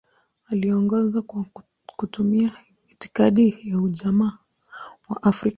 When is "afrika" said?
5.23-5.49